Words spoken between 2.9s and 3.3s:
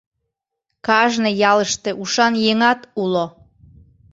уло.